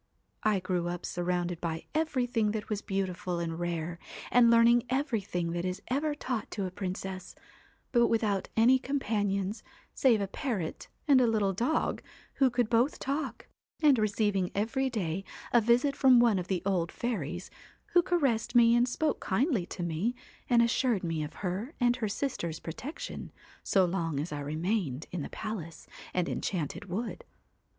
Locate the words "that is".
5.51-5.79